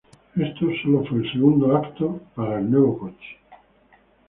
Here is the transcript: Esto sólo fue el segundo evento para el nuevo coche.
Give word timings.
Esto 0.35 0.65
sólo 0.81 1.05
fue 1.05 1.19
el 1.19 1.31
segundo 1.31 1.75
evento 1.77 2.21
para 2.33 2.57
el 2.57 2.71
nuevo 2.71 2.97
coche. 2.97 3.37